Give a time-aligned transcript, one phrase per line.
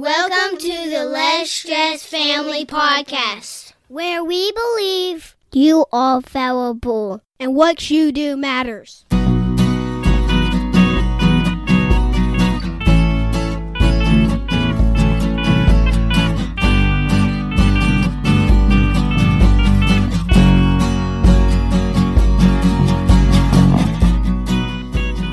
[0.00, 7.90] Welcome to the Less Stress Family Podcast, where we believe you are fallible and what
[7.90, 9.04] you do matters.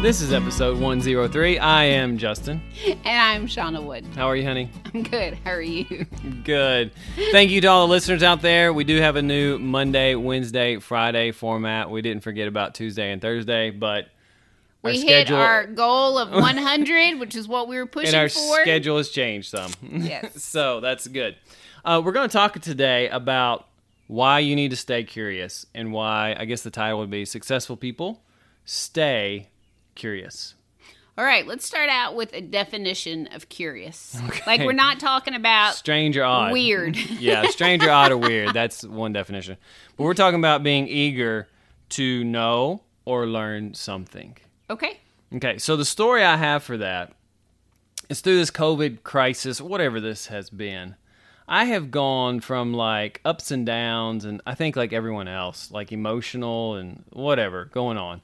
[0.08, 1.60] This is episode 103.
[1.60, 2.62] I am Justin.
[2.86, 4.06] And I'm Shauna Wood.
[4.16, 4.72] How are you, honey?
[4.94, 5.34] I'm good.
[5.44, 6.06] How are you?
[6.46, 6.94] Good.
[7.34, 8.72] Thank you to all the listeners out there.
[8.72, 11.92] We do have a new Monday, Wednesday, Friday format.
[11.92, 14.08] We didn't forget about Tuesday and Thursday, but
[14.82, 15.40] we hit schedule...
[15.40, 18.62] our goal of 100, which is what we were pushing and our for.
[18.62, 19.74] schedule has changed some.
[19.82, 20.42] Yes.
[20.42, 21.36] so that's good.
[21.84, 23.68] Uh, we're going to talk today about
[24.08, 27.76] why you need to stay curious and why, I guess the title would be Successful
[27.76, 28.22] People
[28.70, 29.48] Stay
[29.98, 30.56] curious.
[31.18, 34.16] All right, let's start out with a definition of curious.
[34.28, 34.44] Okay.
[34.46, 36.54] Like we're not talking about strange or odd.
[36.54, 36.96] Weird.
[37.20, 38.54] yeah, strange or odd or weird.
[38.54, 39.58] That's one definition.
[39.98, 41.48] But we're talking about being eager
[41.90, 44.38] to know or learn something.
[44.70, 45.00] Okay.
[45.36, 47.14] Okay, so the story I have for that
[48.10, 50.96] is through this COVID crisis, whatever this has been.
[51.48, 55.92] I have gone from like ups and downs, and I think like everyone else, like
[55.92, 58.22] emotional and whatever going on.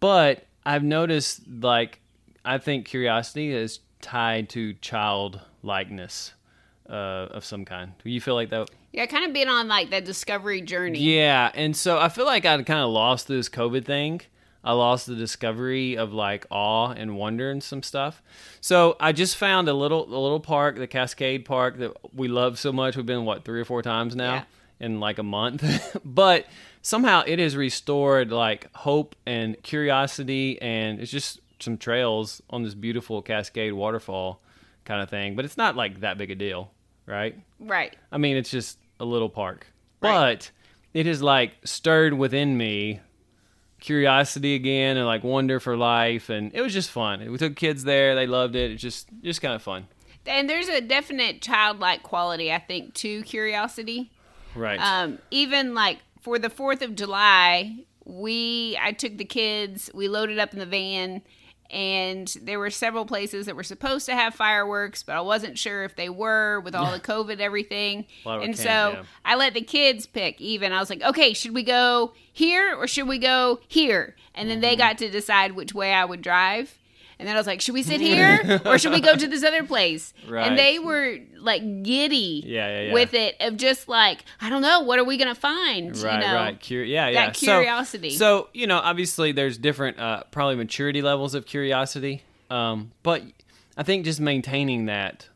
[0.00, 2.00] But I've noticed like
[2.44, 6.34] I think curiosity is tied to childlikeness
[6.88, 7.92] uh, of some kind.
[8.02, 8.70] Do you feel like that?
[8.92, 10.98] Yeah, kind of been on like that discovery journey.
[10.98, 14.22] Yeah, and so I feel like I kind of lost this COVID thing.
[14.64, 18.22] I lost the discovery of like awe and wonder and some stuff.
[18.60, 22.58] So I just found a little a little park, the Cascade Park that we love
[22.58, 22.96] so much.
[22.96, 24.44] We've been what three or four times now yeah.
[24.80, 26.46] In like a month, but
[26.82, 32.74] somehow it has restored like hope and curiosity and it's just some trails on this
[32.74, 34.40] beautiful cascade waterfall
[34.84, 35.36] kind of thing.
[35.36, 36.70] But it's not like that big a deal
[37.08, 37.36] right?
[37.58, 37.96] Right.
[38.12, 39.66] I mean it's just a little park.
[40.00, 40.12] Right.
[40.12, 40.50] but
[40.94, 43.00] it has like stirred within me
[43.80, 47.28] curiosity again and like wonder for life and it was just fun.
[47.30, 48.14] We took kids there.
[48.14, 48.70] They loved it.
[48.72, 49.88] It's just just kind of fun.
[50.26, 54.10] And there's a definite childlike quality i think to curiosity
[54.54, 60.08] right um even like for the 4th of July, we I took the kids, we
[60.08, 61.22] loaded up in the van
[61.70, 65.84] and there were several places that were supposed to have fireworks, but I wasn't sure
[65.84, 68.06] if they were with all the COVID everything.
[68.24, 69.02] and so yeah.
[69.24, 70.72] I let the kids pick even.
[70.72, 74.56] I was like, "Okay, should we go here or should we go here?" And then
[74.56, 74.62] mm-hmm.
[74.62, 76.77] they got to decide which way I would drive.
[77.18, 79.42] And then I was like, should we sit here or should we go to this
[79.42, 80.14] other place?
[80.28, 80.46] Right.
[80.46, 82.92] And they were like giddy yeah, yeah, yeah.
[82.92, 85.96] with it of just like, I don't know, what are we going to find?
[85.96, 86.34] Right, you know?
[86.34, 86.60] right.
[86.60, 87.26] Cur- yeah, yeah.
[87.26, 88.10] That curiosity.
[88.10, 92.22] So, so, you know, obviously there's different, uh, probably maturity levels of curiosity.
[92.50, 93.24] Um, but
[93.76, 95.28] I think just maintaining that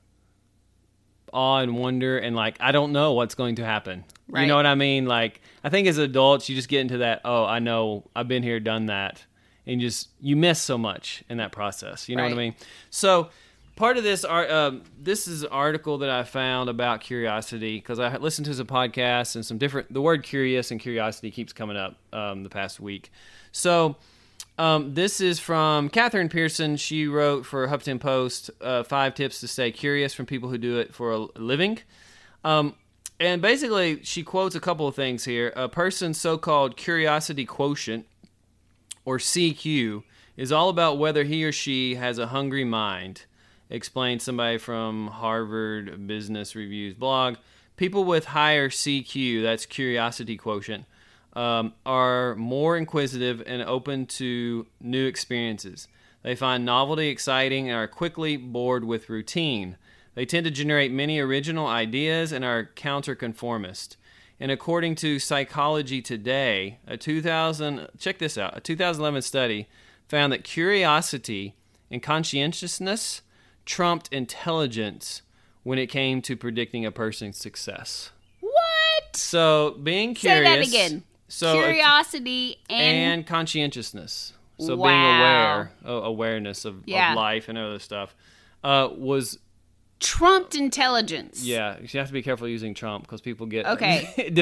[1.33, 4.05] awe and wonder and like, I don't know what's going to happen.
[4.29, 4.43] Right.
[4.43, 5.07] You know what I mean?
[5.07, 8.45] Like, I think as adults, you just get into that, oh, I know, I've been
[8.45, 9.25] here, done that
[9.67, 12.09] and just you miss so much in that process.
[12.09, 12.31] You know right.
[12.31, 12.55] what I mean?
[12.91, 13.31] So
[13.77, 17.99] part of this art, um, this is an article that I found about curiosity because
[17.99, 19.93] I listened to some podcasts and some different.
[19.93, 23.11] The word curious and curiosity keeps coming up um, the past week.
[23.53, 23.97] So.
[24.59, 26.77] Um, this is from Catherine Pearson.
[26.77, 30.79] She wrote for Huffington Post uh, five tips to stay curious from people who do
[30.79, 31.79] it for a living.
[32.45, 32.75] Um,
[33.19, 35.55] and basically, she quotes a couple of things here.
[35.57, 38.05] A person's so called curiosity quotient
[39.05, 40.03] or CQ,
[40.37, 43.27] is all about whether he or she has a hungry mind,
[43.69, 47.37] explained somebody from Harvard Business Review's blog.
[47.77, 50.85] People with higher CQ, that's curiosity quotient,
[51.35, 55.89] um, are more inquisitive and open to new experiences.
[56.23, 59.77] They find novelty exciting and are quickly bored with routine.
[60.15, 63.97] They tend to generate many original ideas and are counterconformist.
[64.43, 69.69] And according to Psychology Today, a 2000 check this out, a 2011 study
[70.09, 71.55] found that curiosity
[71.93, 73.23] and conscientiousness
[73.65, 75.23] trumped intelligence
[75.63, 78.11] when it came to predicting a person's success.
[78.41, 79.15] What?
[79.15, 80.49] So being curious.
[80.49, 81.05] Say that again.
[81.29, 84.33] So curiosity and, and conscientiousness.
[84.59, 84.89] So wow.
[84.89, 87.13] being aware, uh, awareness of, yeah.
[87.13, 88.17] of, life and other stuff,
[88.65, 89.39] uh, was
[90.03, 91.43] trumped intelligence.
[91.43, 94.13] Yeah, you have to be careful using Trump because people get okay.
[94.17, 94.37] it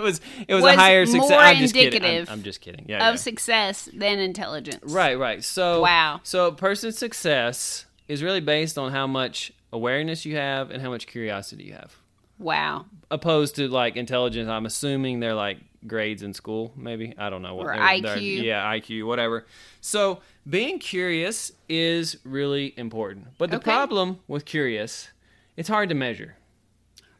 [0.00, 1.30] was it was, was a higher success.
[1.30, 2.28] More I'm just indicative.
[2.28, 2.86] I'm, I'm, just kidding.
[2.88, 3.16] Yeah, of yeah.
[3.16, 4.92] success than intelligence.
[4.92, 5.44] Right, right.
[5.44, 6.20] So wow.
[6.22, 10.90] So a person's success is really based on how much awareness you have and how
[10.90, 11.96] much curiosity you have.
[12.42, 12.86] Wow.
[13.10, 17.14] Opposed to like intelligence, I'm assuming they're like grades in school, maybe.
[17.16, 17.66] I don't know what.
[17.66, 18.42] Or IQ.
[18.42, 19.46] Yeah, IQ, whatever.
[19.80, 23.28] So being curious is really important.
[23.38, 23.64] But the okay.
[23.70, 25.10] problem with curious
[25.56, 26.36] it's hard to measure.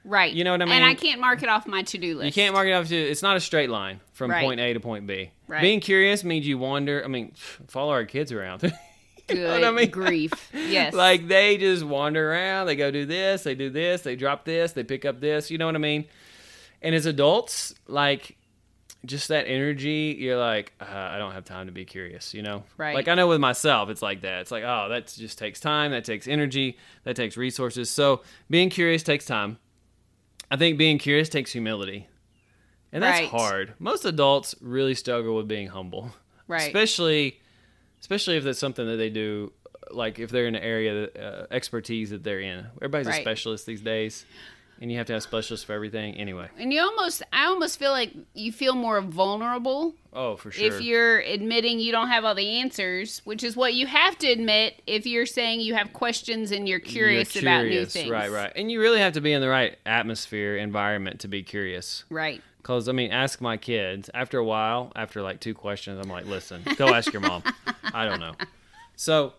[0.05, 0.33] Right.
[0.33, 0.75] You know what I mean?
[0.75, 0.85] And?
[0.85, 2.27] I can't mark it off my to do list.
[2.27, 2.97] You can't mark it off to.
[2.97, 4.43] It's not a straight line from Right.
[4.43, 5.31] point A to point B.
[5.47, 5.61] Right.
[5.61, 7.05] Being curious means you wander.
[7.05, 7.33] I mean,
[7.69, 8.63] follow our kids around.
[9.37, 9.91] You Good know what I mean?
[9.91, 10.33] grief.
[10.55, 10.95] Yes.
[10.95, 12.67] like they just wander around.
[12.67, 13.43] They go do this.
[13.43, 14.03] They do this.
[14.03, 14.73] They drop this.
[14.73, 15.51] They pick up this.
[15.51, 16.07] You know what I mean?
[16.81, 18.37] And as adults, like
[19.05, 22.33] just that energy, you're like, uh, I don't have time to be curious.
[22.35, 22.65] You know?
[22.77, 22.95] Right.
[22.95, 24.41] Like I know with myself, it's like that.
[24.43, 25.91] It's like, oh, that just takes time.
[25.91, 26.79] That takes energy.
[27.05, 27.91] That takes resources.
[27.91, 29.59] So being curious takes time.
[30.51, 32.09] I think being curious takes humility.
[32.93, 33.29] And that's Right.
[33.29, 33.75] hard.
[33.79, 36.13] Most adults really struggle with being humble.
[36.47, 36.63] Right.
[36.67, 37.41] Especially
[38.03, 39.53] especially if that's something that they do
[39.91, 42.67] like if they're in an area that, uh, expertise that they're in.
[42.77, 44.27] Everybody's a specialist these days.
[44.81, 46.49] And you have to have specialists for everything anyway.
[46.59, 50.67] and you almost I almost feel like you feel more vulnerable Oh, for sure.
[50.67, 54.27] if you're admitting you don't have all the answers, which is what you have to
[54.31, 58.11] admit if you're saying you have questions and you're curious, You're about new things.
[58.11, 58.53] Right, right.
[58.57, 62.05] And you really have to be in the right atmosphere, environment to be curious.
[62.11, 62.43] Right.
[62.59, 64.11] Because, I mean, ask my kids.
[64.15, 67.43] After a while, after like two questions, I'm like, listen, go ask your mom.
[67.95, 68.35] I don't know.
[68.97, 69.33] So,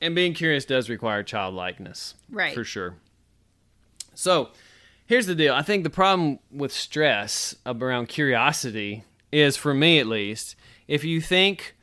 [0.00, 2.14] and being curious does require childlikeness.
[2.30, 2.52] Right.
[2.54, 2.96] For sure.
[4.14, 4.50] So,
[5.06, 5.54] here's the deal.
[5.54, 10.56] I think the problem with stress around curiosity is, for me at least,
[10.88, 11.74] if you think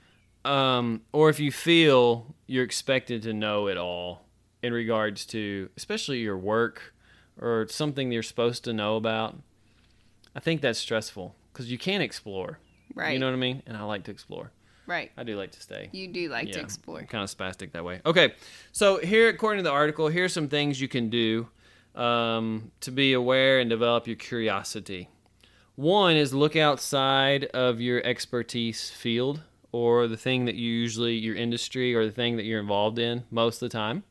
[0.46, 4.26] um, or if you feel you're expected to know it all
[4.64, 6.94] in regards to, especially your work
[7.40, 9.38] or something you're supposed to know about,
[10.36, 12.60] I think that's stressful because you can't explore.
[12.94, 13.14] Right.
[13.14, 13.64] You know what I mean?
[13.66, 14.52] And I like to explore.
[14.88, 15.12] Right.
[15.16, 15.90] I do like to stay.
[15.92, 17.00] You do like to explore.
[17.00, 18.02] I'm kind of spastic that way.
[18.06, 18.34] Okay,
[18.72, 21.48] so here, according to the article, here's some things you can do
[21.96, 25.10] um, to be aware and develop your curiosity.
[25.76, 29.42] One is look outside of your expertise field
[29.72, 33.24] or the thing that you usually your industry or the thing that you're involved in
[33.32, 34.04] most of the time,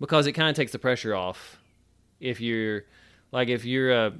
[0.00, 1.58] because it kind of takes the pressure off.
[2.20, 2.84] If you're
[3.32, 4.12] like if you're a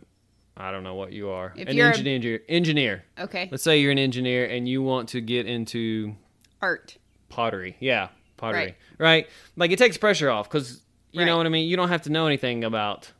[0.56, 3.04] I don't know what you are If an you're a- engineer engineer.
[3.18, 3.48] Okay.
[3.50, 6.14] Let's say you're an engineer and you want to get into
[6.62, 6.96] Art.
[7.28, 7.76] pottery.
[7.80, 8.58] Yeah, pottery.
[8.60, 8.76] Right.
[8.98, 9.28] Right.
[9.56, 10.80] Like it takes pressure off because
[11.12, 11.26] you Right.
[11.26, 11.68] know what I mean.
[11.68, 13.12] You don't have to know anything about.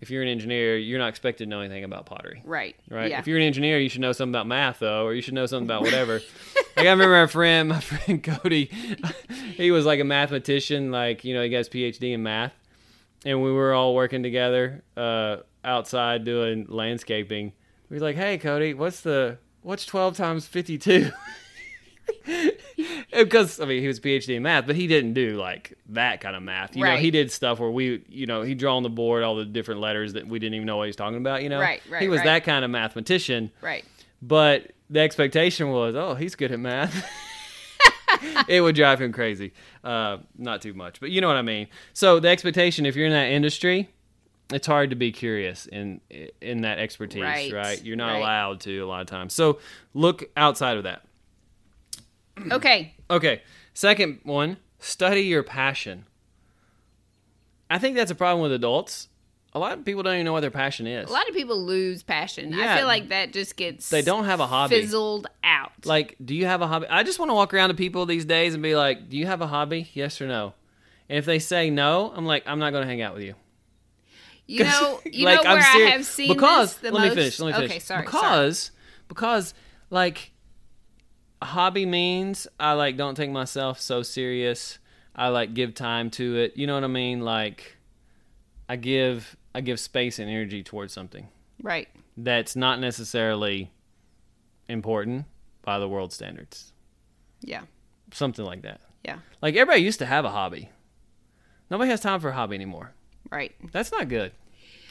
[0.00, 2.42] If you're an engineer, you're not expected to know anything about pottery.
[2.44, 2.76] Right.
[2.90, 3.10] Right.
[3.10, 3.20] Yeah.
[3.20, 5.46] If you're an engineer, you should know something about math, though, or you should know
[5.46, 6.20] something about whatever.
[6.76, 8.66] like I remember our friend, my friend Cody,
[9.54, 12.52] he was like a mathematician, like you know, he got his PhD in math,
[13.24, 17.52] and we were all working together uh, outside doing landscaping.
[17.88, 21.10] We were like, "Hey, Cody, what's the what's twelve times fifty two?
[23.14, 26.20] Because I mean he was a PhD in math, but he didn't do like that
[26.20, 26.76] kind of math.
[26.76, 29.36] You know, he did stuff where we, you know, he drew on the board all
[29.36, 31.42] the different letters that we didn't even know what he was talking about.
[31.42, 32.24] You know, Right, right, He was right.
[32.26, 33.84] that kind of mathematician, right.
[34.20, 37.04] but the expectation was, oh, he's good at math.
[38.48, 39.52] it would drive him crazy.
[39.82, 41.68] Uh, not too much, but you know what I mean.
[41.92, 43.88] So the expectation, if you're in that industry,
[44.52, 46.00] it's hard to be curious in
[46.40, 47.52] in that expertise, right?
[47.52, 48.18] Right, You're not right.
[48.18, 49.32] allowed to a lot of times.
[49.32, 49.58] So
[49.94, 51.02] look outside of that.
[52.50, 52.93] Okay.
[53.10, 53.42] Okay.
[53.72, 56.06] Second one, study your passion.
[57.70, 59.08] I think that's a problem with adults.
[59.52, 61.08] A lot of people don't even know what their passion is.
[61.08, 62.52] A lot of people lose passion.
[62.52, 62.74] Yeah.
[62.74, 64.80] I feel like that just gets They don't have a hobby.
[64.80, 65.72] fizzled out.
[65.84, 66.86] Like, do you have a hobby?
[66.88, 69.26] I just want to walk around to people these days and be like, "Do you
[69.26, 69.90] have a hobby?
[69.94, 70.54] Yes or no?"
[71.08, 73.36] And if they say no, I'm like, "I'm not going to hang out with you."
[74.46, 77.38] you know, you like, know where I have seen because this the let me finish.
[77.40, 77.70] Let me finish.
[77.70, 78.06] Okay, sorry.
[78.06, 78.06] sorry.
[78.06, 78.70] Because
[79.08, 79.54] because
[79.90, 80.32] like
[81.44, 84.78] hobby means I like don't take myself so serious.
[85.14, 86.56] I like give time to it.
[86.56, 87.20] You know what I mean?
[87.20, 87.76] Like
[88.68, 91.28] I give I give space and energy towards something
[91.62, 91.88] Right.
[92.16, 93.70] that's not necessarily
[94.68, 95.26] important
[95.62, 96.72] by the world standards.
[97.40, 97.62] Yeah.
[98.12, 98.80] Something like that.
[99.04, 99.18] Yeah.
[99.42, 100.70] Like everybody used to have a hobby.
[101.70, 102.92] Nobody has time for a hobby anymore.
[103.30, 103.54] Right.
[103.72, 104.32] That's not good.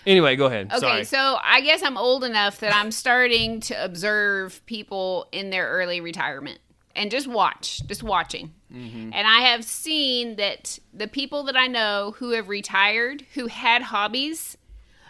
[0.06, 0.68] Anyway, go ahead.
[0.68, 1.04] Okay, Sorry.
[1.06, 6.02] so I guess I'm old enough that I'm starting to observe people in their early
[6.02, 6.60] retirement
[6.96, 8.54] and just watch, just watching.
[8.74, 9.12] Mm-hmm.
[9.14, 13.82] And I have seen that the people that I know who have retired, who had
[13.82, 14.58] hobbies,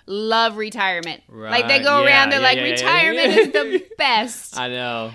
[0.06, 1.24] love retirement.
[1.30, 4.58] Like they go yeah, around, they're yeah, like, yeah, retirement is the best.
[4.58, 5.12] I know.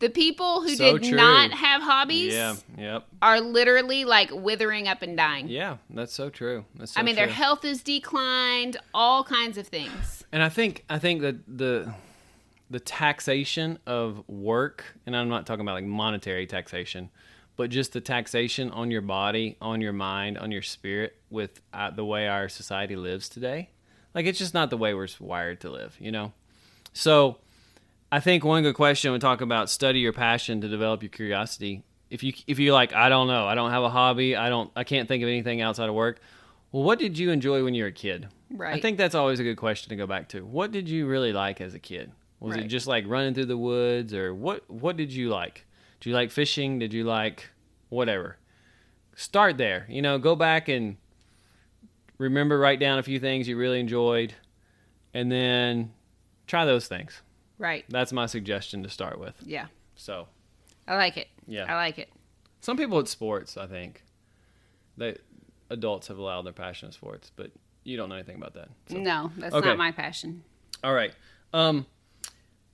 [0.00, 1.16] The people who So did true.
[1.16, 2.54] not have hobbies Yeah.
[2.76, 3.06] Yep.
[3.20, 5.48] are literally like withering up and dying.
[5.48, 6.64] Yeah, that's so true.
[6.76, 7.26] That's so I mean, true.
[7.26, 10.24] their health is declined, all kinds of things.
[10.30, 11.92] And I think I think that the
[12.70, 17.10] the taxation of work, and I'm not talking about like monetary taxation,
[17.56, 21.90] but just the taxation on your body, on your mind, on your spirit, with uh,
[21.90, 23.70] the way our society lives today.
[24.14, 26.32] Like it's just not the way we're wired to live, you know.
[26.92, 27.38] So,
[28.10, 31.82] I think one good question we talk about study your passion to develop your curiosity.
[32.10, 34.70] If you if you're like I don't know, I don't have a hobby, I don't
[34.74, 36.20] I can't think of anything outside of work.
[36.72, 38.28] Well, what did you enjoy when you were a kid?
[38.50, 38.74] Right.
[38.74, 40.44] I think that's always a good question to go back to.
[40.44, 42.12] What did you really like as a kid?
[42.40, 45.66] Was it just like running through the woods or what what did you like?
[46.00, 46.78] Did you like fishing?
[46.78, 47.50] Did you like
[47.90, 48.36] whatever?
[49.16, 49.86] Start there.
[49.88, 50.96] You know, go back and
[52.16, 54.34] remember write down a few things you really enjoyed
[55.12, 55.92] and then
[56.46, 57.20] try those things.
[57.58, 57.84] Right.
[57.88, 59.34] That's my suggestion to start with.
[59.44, 59.66] Yeah.
[59.96, 60.28] So,
[60.86, 61.28] I like it.
[61.46, 61.64] Yeah.
[61.68, 62.08] I like it.
[62.60, 64.02] some people at sports, I think.
[64.96, 65.16] They
[65.70, 67.50] adults have allowed their passion in sports, but
[67.84, 68.68] you don't know anything about that.
[68.88, 68.96] So.
[68.98, 69.68] No, that's Okay.
[69.68, 70.42] not my passion.
[70.84, 71.12] All right.
[71.52, 71.86] Um,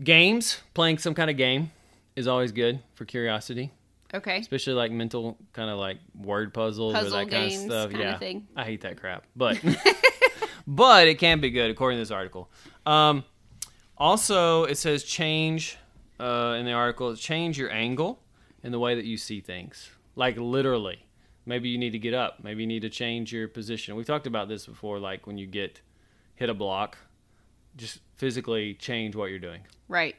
[0.02, 1.70] games, playing some kind of game
[2.16, 3.70] is always good for curiosity,
[4.12, 4.38] Okay.
[4.38, 7.90] especially like mental kind of like word puzzles or Puzzle that kind games of stuff.
[7.90, 8.46] kinda yeah, thing.
[8.56, 9.58] I hate that crap, but
[10.66, 12.50] but it can be good according to this article.
[12.86, 13.24] Um,
[13.96, 15.78] also, it says change
[16.18, 17.14] uh, in the article.
[17.16, 18.20] Change your angle
[18.62, 21.06] in the way that you see things, like literally.
[21.46, 22.42] Maybe you need to get up.
[22.42, 23.96] Maybe you need to change your position.
[23.96, 25.80] We've talked about this before, like when you get
[26.34, 26.96] hit a block,
[27.76, 29.60] just physically change what you're doing.
[29.88, 30.16] Right.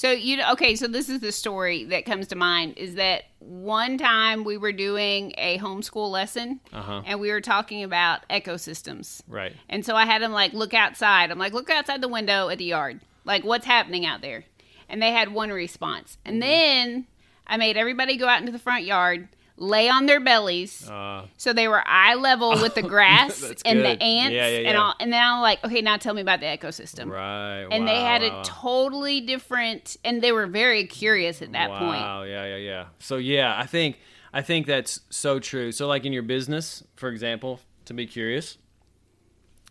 [0.00, 3.24] So you know, okay, so this is the story that comes to mind is that
[3.38, 7.02] one time we were doing a homeschool lesson Uh-huh.
[7.04, 9.20] and we were talking about ecosystems.
[9.28, 9.52] Right.
[9.68, 11.30] And so I had them like look outside.
[11.30, 13.02] I'm like, look outside the window at the yard.
[13.26, 14.44] Like what's happening out there?
[14.88, 16.16] And they had one response.
[16.24, 16.32] Mm-hmm.
[16.32, 17.06] And then
[17.46, 19.28] I made everybody go out into the front yard,
[19.62, 20.88] lay on their bellies.
[20.88, 23.84] Uh, So they were eye level with the grass and good.
[23.84, 24.82] the ants, Yeah, yeah, and yeah.
[24.82, 27.10] all, and then I'm like, okay, now tell me about the ecosystem.
[27.10, 27.66] right.
[27.70, 32.00] And they had wow, a totally different, and they were very curious at that point.
[32.00, 32.84] Wow, yeah, yeah, yeah.
[33.00, 33.98] So yeah, I think
[34.32, 35.72] I think that's so true.
[35.72, 38.56] So like in your business, for example, to be curious,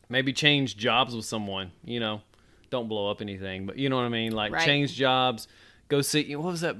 [0.07, 1.71] maybe change jobs with someone.
[1.83, 2.21] You know,
[2.69, 4.33] don't blow up anything, but you know what I mean.
[4.33, 4.65] Like Right.
[4.65, 5.47] change jobs.
[5.87, 6.35] Go see.
[6.35, 6.75] What was that?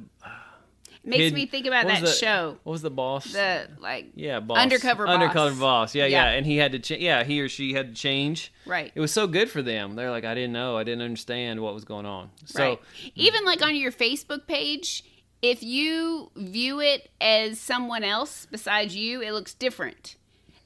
[1.03, 3.31] It makes Hidden- me think about that the- show, What was the boss?
[3.31, 4.57] the like, yeah, boss.
[4.57, 5.13] Undercover boss.
[5.13, 5.95] Undercover boss.
[5.95, 6.37] Yeah, yeah, Yeah.
[6.37, 6.79] And he had to.
[6.79, 7.01] change.
[7.01, 8.51] yeah, he or she had to change.
[8.65, 9.95] right, It was so good for them.
[9.95, 10.77] They're like, I didn't know.
[10.77, 12.31] I didn't understand what was going on.
[12.45, 12.79] So right.
[13.15, 15.03] Even like on your Facebook page,
[15.41, 20.15] if you view it as someone else besides you, it looks different.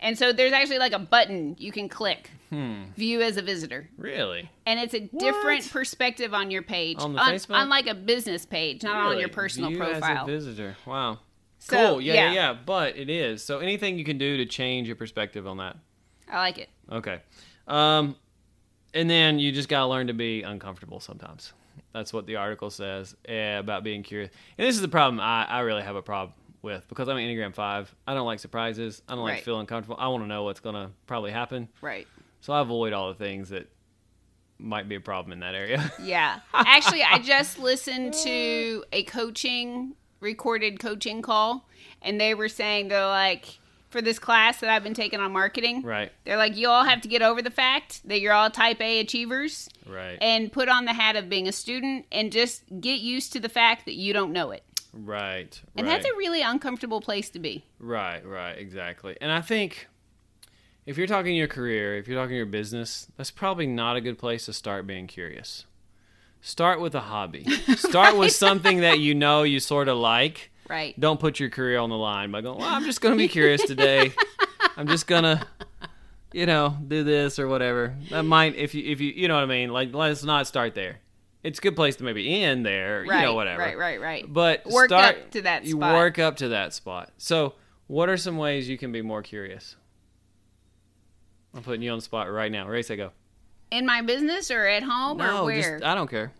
[0.04, 2.84] And so there's actually like a button you can click, Hmm.
[2.96, 7.20] view as a visitor, really, and it's a different perspective on your page, On the
[7.20, 7.56] on, Facebook?
[7.56, 10.26] on like a business page, not on your personal View As a profile.
[10.28, 10.78] visitor.
[10.86, 11.20] Wow.
[11.58, 12.02] So, cool.
[12.02, 12.34] Yeah, yeah, yeah.
[12.34, 12.58] yeah.
[12.66, 13.42] But it is.
[13.44, 15.78] So anything you can do to change your perspective on that.
[16.30, 16.70] I like it.
[16.92, 17.22] Okay.
[17.68, 18.18] Um,
[18.94, 21.54] and then you just gotta learn to be uncomfortable sometimes.
[21.94, 24.30] That's what the article says eh, about being curious.
[24.58, 26.34] And this is the problem I, I really have a problem
[26.64, 27.94] with because I'm an Enneagram Five.
[28.08, 29.04] I don't like surprises.
[29.08, 29.44] I don't like Right.
[29.44, 29.98] feeling comfortable.
[30.00, 31.70] I want to know what's gonna probably happen.
[31.82, 32.08] Right.
[32.42, 33.70] So I avoid all the things that
[34.58, 35.92] might be a problem in that area.
[36.02, 36.40] Yeah.
[36.54, 41.68] Actually, I just listened to a coaching, recorded coaching call,
[42.02, 45.84] and they were saying they're like, for this class that I've been taking on marketing,
[45.84, 46.12] right.
[46.24, 49.00] they're like, you all have to get over the fact that you're all type A
[49.00, 50.18] achievers Right.
[50.20, 53.50] and put on the hat of being a student and just get used to the
[53.50, 54.64] fact that you don't know it.
[54.94, 55.62] Right.
[55.76, 55.94] And right.
[55.94, 57.66] that's a really uncomfortable place to be.
[57.80, 59.18] Right, right, exactly.
[59.20, 59.88] And I think
[60.86, 64.18] if you're talking your career, if you're talking your business, that's probably not a good
[64.18, 65.66] place to start being curious.
[66.42, 67.46] Start with a hobby.
[67.78, 70.52] Start with something that you know you sort of like.
[70.70, 70.98] Right.
[71.00, 73.30] Don't put your career on the line by going, "Well, I'm just going to be
[73.30, 74.14] curious today.
[74.78, 75.48] I'm just going to
[76.34, 79.44] you know, do this or whatever." That might if you if you you know what
[79.44, 79.70] I mean?
[79.70, 81.00] Like let's not start there.
[81.44, 83.20] It's a good place to maybe end there, Right.
[83.20, 83.60] you know whatever.
[83.62, 84.26] Right, right, right.
[84.32, 85.68] But Work start, up to that Spot.
[85.70, 87.12] You work up to that spot.
[87.18, 87.56] So,
[87.88, 89.76] what are some ways you can be more curious?
[91.54, 92.68] I'm putting you on the spot right now.
[92.68, 93.12] Race, I go.
[93.72, 95.78] In my business or at home or where?
[95.80, 96.32] just I don't care.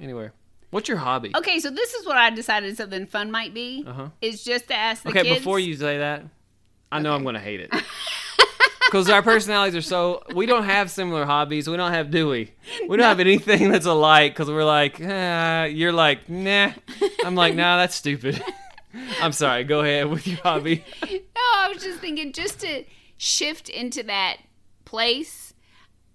[0.00, 0.32] Anywhere.
[0.70, 1.32] What's your hobby?
[1.34, 3.84] Okay, so this is what I decided something fun might be.
[3.86, 4.08] Uh-huh.
[4.20, 5.38] Is just to ask the Okay, kids.
[5.38, 6.24] before you say that,
[6.92, 7.16] I know Okay.
[7.16, 7.72] I'm going to hate it.
[8.88, 10.22] Because our personalities are so.
[10.34, 11.68] We don't have similar hobbies.
[11.68, 12.54] We don't have do We
[12.88, 16.72] We don't have anything that's alike because we're like, ah, you're like, nah.
[17.22, 18.42] I'm like, nah, that's stupid.
[19.20, 19.64] I'm sorry.
[19.64, 20.84] Go ahead with your hobby.
[21.02, 22.84] No, I was just thinking just to
[23.18, 24.38] shift into that
[24.86, 25.52] place.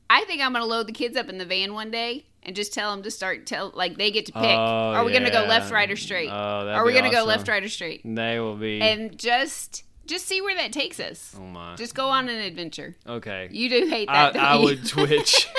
[0.10, 2.56] I think I'm going to load the kids up in the van one day and
[2.56, 4.44] just tell them to start tell like they get to pick.
[4.44, 6.30] Oh, are we going to go left, right, or straight?
[6.30, 8.02] Oh, are we gonna go left, right, or straight?
[8.04, 8.82] They will be.
[8.82, 11.36] And just just see where that takes us.
[11.38, 11.76] oh my.
[11.76, 12.96] Just go on an adventure.
[13.08, 13.48] okay.
[13.52, 14.42] You do hate I, that.
[14.42, 14.64] I you?
[14.64, 15.48] would twitch.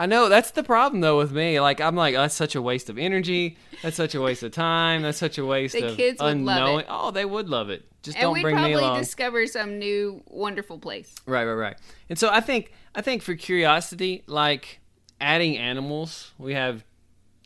[0.00, 1.58] I know that's the problem though with me.
[1.60, 3.58] Like I'm like that's such a waste of energy.
[3.82, 5.02] That's such a waste of time.
[5.02, 6.84] That's such a waste The of kids would unknowing.
[6.88, 7.84] Oh, they would love it.
[8.04, 9.00] Just and don't we'd bring me probably along.
[9.00, 11.12] discover some new wonderful place.
[11.26, 11.76] Right, right, right.
[12.08, 14.78] And so I think I think for curiosity, like
[15.20, 16.84] adding animals, we have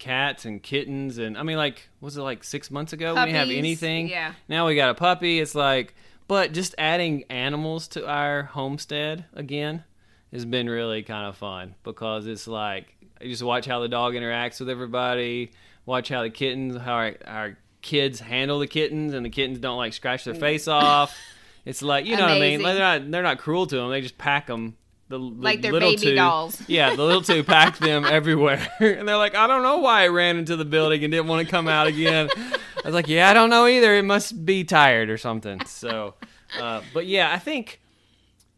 [0.03, 3.37] cats and kittens, and I mean, like was it like six months ago we didn't
[3.37, 4.09] have anything?
[4.09, 4.33] yeah.
[4.49, 5.39] Now we got a puppy.
[5.39, 5.95] It's like,
[6.27, 9.85] But just adding animals to our homestead again
[10.33, 14.15] has been really kind of fun because it's like you just watch how the dog
[14.15, 15.53] interacts with everybody,
[15.87, 19.77] watch how the kittens, how our, our kids handle the kittens, and the kittens don't
[19.77, 20.41] like scratch their mm.
[20.41, 21.17] face off.
[21.65, 22.61] It's like you know what I mean.
[22.61, 23.91] Like, they're not they're not cruel to them.
[23.91, 24.77] They just pack them.
[25.13, 26.63] The, the Like little baby two, dolls.
[26.69, 30.09] Yeah, the little two pack them everywhere, and they're like, I don't know why it
[30.09, 32.31] ran into the building and didn't want to come out again.
[32.35, 33.95] I was like, yeah, I don't know either.
[33.95, 35.63] It must be tired or something.
[35.67, 36.15] So,
[36.59, 37.83] uh, but yeah, I think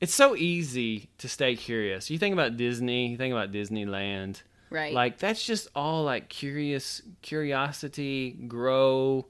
[0.00, 2.08] it's so easy to stay curious.
[2.08, 4.42] You think about Disney, you think about Disneyland.
[4.70, 4.94] Right.
[4.94, 9.26] Like that's just all like curious curiosity, grow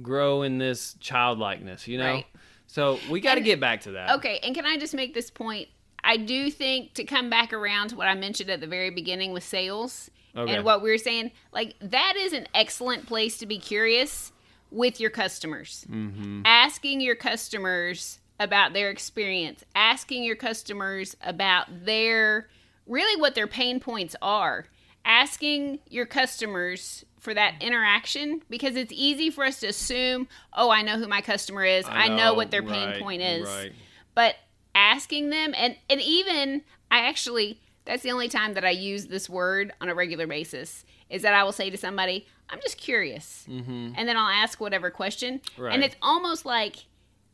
[0.00, 2.12] grow in this childlikeness, you know?
[2.12, 2.26] Right.
[2.68, 4.10] So we got to get back to that.
[4.18, 5.68] Okay, and can I just make this point?
[6.08, 9.32] I do think to come back around to what I mentioned at the very beginning
[9.32, 10.54] with sales Okay.
[10.54, 14.32] and what we were saying, like that is an excellent place to be curious
[14.70, 15.84] with your customers.
[15.90, 16.42] Mm-hmm.
[16.44, 22.48] Asking your customers about their experience, asking your customers about their
[22.86, 24.66] really what their pain points are,
[25.04, 30.80] asking your customers for that interaction because it's easy for us to assume, oh, I
[30.82, 33.72] know who my customer is, I, know, what their pain right, point is Right.
[34.14, 34.36] but
[34.78, 39.28] asking them and and even i actually that's the only time that i use this
[39.28, 43.44] word on a regular basis is that i will say to somebody i'm just curious
[43.48, 45.62] and then i'll ask whatever question Mm-hmm.
[45.62, 45.74] Right.
[45.74, 46.76] and it's almost like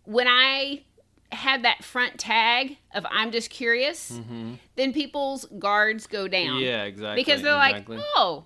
[0.04, 0.82] when i
[1.32, 4.20] have that front tag of i'm just curious
[4.76, 6.64] then people's guards go down Mm-hmm.
[6.64, 7.20] Yeah, exactly.
[7.22, 7.96] because they're exactly.
[7.96, 8.44] like oh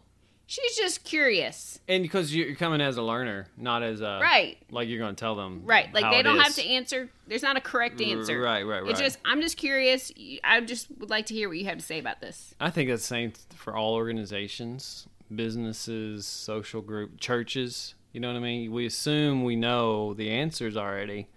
[0.51, 4.57] she's just curious and because you're coming as a learner, not as a Right.
[4.71, 5.93] Like you're going to tell them, Right.
[5.95, 7.09] Like they don't have to answer.
[7.29, 8.41] There's not a correct answer.
[8.41, 8.91] right, right, right.
[8.91, 10.11] It's just I'm just curious.
[10.43, 12.55] I just would like to hear what you have to say about this.
[12.59, 17.95] I think that's the same for all organizations, businesses, social group, churches.
[18.13, 18.73] You know what I mean?
[18.73, 21.29] We assume we know the answers already,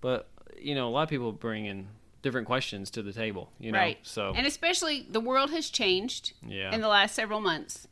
[0.00, 1.88] but you know, a lot of people bring in
[2.22, 3.50] different questions to the table.
[3.58, 3.98] You know, right.
[4.02, 6.72] so And especially the world has changed Yeah.
[6.74, 7.88] in the last several months.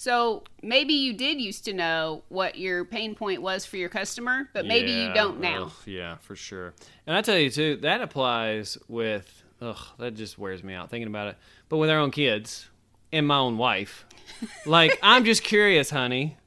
[0.00, 4.48] So maybe you did used to know what your pain point was for your customer,
[4.54, 5.64] but maybe you don't now.
[5.64, 6.72] ugh, yeah, for sure.
[7.06, 11.06] And I tell you too, that applies with ugh, that just wears me out thinking
[11.06, 11.36] about it.
[11.68, 12.70] But with our own kids
[13.12, 14.06] and my own wife,
[14.64, 16.38] like I'm just curious, honey.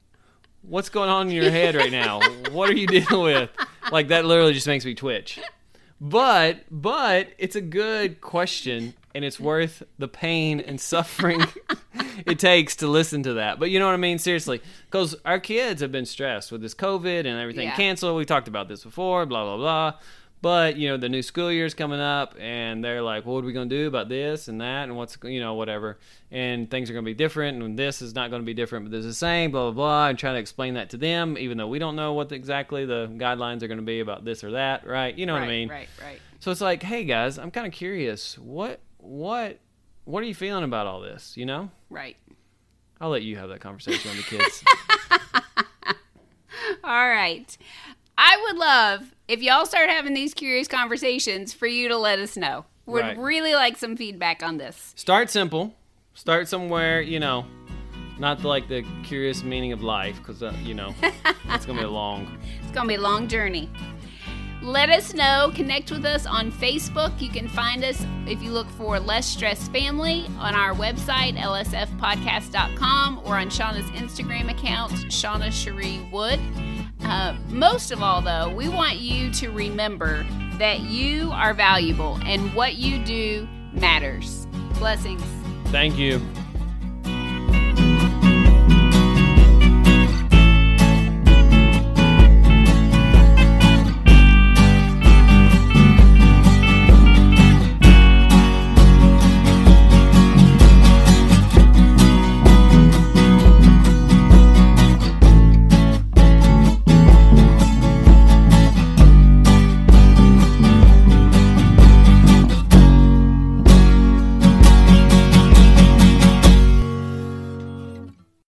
[0.62, 2.22] What's going on in your head right now?
[2.50, 3.50] What are you dealing with?
[3.92, 5.38] Like that literally just makes me twitch.
[6.00, 11.44] But but it's a good question and it's worth the pain and suffering
[12.26, 13.58] it takes to listen to that.
[13.58, 14.18] But you know what I mean?
[14.18, 14.60] Seriously.
[14.86, 17.76] Because our kids have been stressed with this COVID and everything Yeah.
[17.76, 18.16] canceled.
[18.16, 19.94] We talked about this before, blah, blah, blah.
[20.42, 23.54] But, you know, the new school year's coming up and they're like, what are we
[23.54, 25.96] going to do about this and that and what's, you know, whatever.
[26.30, 28.84] And things are going to be different and this is not going to be different,
[28.84, 30.08] but this is the same, blah, blah, blah.
[30.08, 33.06] And trying to explain that to them, even though we don't know what exactly the
[33.16, 35.16] guidelines are going to be about this or that, right?
[35.16, 35.68] You know right, what I mean?
[35.70, 36.20] Right, right.
[36.40, 38.36] So it's like, hey guys, I'm kind of curious.
[38.36, 39.60] What, what,
[40.04, 41.36] what are you feeling about all this?
[41.36, 41.70] You know?
[41.90, 42.16] Right.
[43.00, 44.64] I'll let you have that conversation with the kids.
[46.84, 47.56] All right.
[48.16, 52.36] I would love if y'all start having these curious conversations for you to let us
[52.36, 52.64] know.
[52.86, 53.18] Would Right.
[53.18, 54.92] really like some feedback on this.
[54.96, 55.74] Start simple.
[56.12, 57.46] Start somewhere, you know,
[58.18, 60.94] not like the curious meaning of life, because uh, you know
[61.46, 62.38] that's gonna be a long.
[62.62, 63.68] It's going to be a long journey.
[64.64, 65.52] Let us know.
[65.54, 67.20] Connect with us on Facebook.
[67.20, 73.20] You can find us if you look for Less Stress Family on our website, lsfpodcast.com,
[73.26, 76.40] or on Shauna's Instagram account, Shauna Cherie Wood.
[77.02, 80.24] Uh, most of all, though, we want you to remember
[80.58, 84.46] that you are valuable and what you do matters.
[84.78, 85.22] Blessings.
[85.66, 86.22] Thank you.